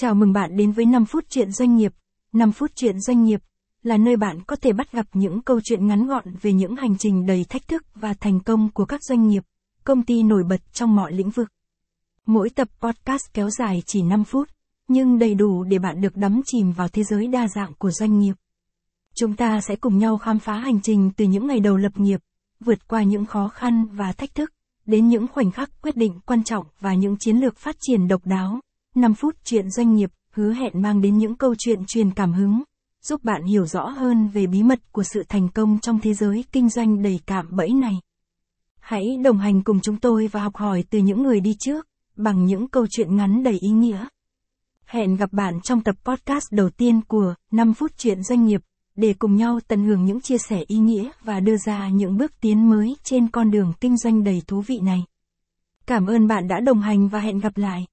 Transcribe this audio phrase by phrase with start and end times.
[0.00, 1.92] Chào mừng bạn đến với 5 phút chuyện doanh nghiệp.
[2.32, 3.40] 5 phút chuyện doanh nghiệp
[3.82, 6.98] là nơi bạn có thể bắt gặp những câu chuyện ngắn gọn về những hành
[6.98, 9.42] trình đầy thách thức và thành công của các doanh nghiệp,
[9.84, 11.48] công ty nổi bật trong mọi lĩnh vực.
[12.26, 14.48] Mỗi tập podcast kéo dài chỉ 5 phút,
[14.88, 18.18] nhưng đầy đủ để bạn được đắm chìm vào thế giới đa dạng của doanh
[18.18, 18.34] nghiệp.
[19.14, 22.20] Chúng ta sẽ cùng nhau khám phá hành trình từ những ngày đầu lập nghiệp,
[22.60, 24.52] vượt qua những khó khăn và thách thức,
[24.86, 28.26] đến những khoảnh khắc quyết định quan trọng và những chiến lược phát triển độc
[28.26, 28.60] đáo.
[29.00, 32.62] 5 phút chuyện doanh nghiệp hứa hẹn mang đến những câu chuyện truyền cảm hứng,
[33.02, 36.44] giúp bạn hiểu rõ hơn về bí mật của sự thành công trong thế giới
[36.52, 37.94] kinh doanh đầy cạm bẫy này.
[38.80, 42.44] Hãy đồng hành cùng chúng tôi và học hỏi từ những người đi trước, bằng
[42.44, 44.06] những câu chuyện ngắn đầy ý nghĩa.
[44.86, 48.60] Hẹn gặp bạn trong tập podcast đầu tiên của 5 phút chuyện doanh nghiệp,
[48.96, 52.32] để cùng nhau tận hưởng những chia sẻ ý nghĩa và đưa ra những bước
[52.40, 55.04] tiến mới trên con đường kinh doanh đầy thú vị này.
[55.86, 57.86] Cảm ơn bạn đã đồng hành và hẹn gặp lại.